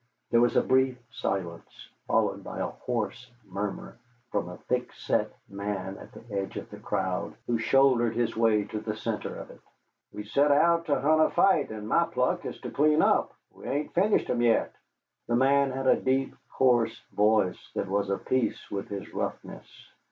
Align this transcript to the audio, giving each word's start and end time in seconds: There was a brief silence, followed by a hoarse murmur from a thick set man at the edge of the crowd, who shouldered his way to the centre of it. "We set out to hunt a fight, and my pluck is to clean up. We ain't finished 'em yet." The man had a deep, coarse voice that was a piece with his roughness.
There 0.31 0.41
was 0.41 0.55
a 0.55 0.63
brief 0.63 0.97
silence, 1.11 1.89
followed 2.07 2.43
by 2.43 2.57
a 2.57 2.65
hoarse 2.71 3.29
murmur 3.45 3.99
from 4.31 4.49
a 4.49 4.57
thick 4.57 4.91
set 4.93 5.31
man 5.47 5.99
at 5.99 6.11
the 6.11 6.23
edge 6.33 6.57
of 6.57 6.71
the 6.71 6.79
crowd, 6.79 7.35
who 7.45 7.59
shouldered 7.59 8.15
his 8.15 8.35
way 8.35 8.63
to 8.63 8.79
the 8.79 8.95
centre 8.95 9.35
of 9.35 9.51
it. 9.51 9.61
"We 10.11 10.23
set 10.23 10.51
out 10.51 10.85
to 10.87 10.99
hunt 10.99 11.21
a 11.21 11.29
fight, 11.29 11.69
and 11.69 11.87
my 11.87 12.05
pluck 12.05 12.47
is 12.47 12.59
to 12.61 12.71
clean 12.71 13.03
up. 13.03 13.35
We 13.51 13.65
ain't 13.65 13.93
finished 13.93 14.27
'em 14.31 14.41
yet." 14.41 14.73
The 15.27 15.35
man 15.35 15.69
had 15.69 15.85
a 15.85 16.01
deep, 16.01 16.33
coarse 16.51 16.99
voice 17.13 17.69
that 17.75 17.87
was 17.87 18.09
a 18.09 18.17
piece 18.17 18.71
with 18.71 18.89
his 18.89 19.13
roughness. 19.13 19.67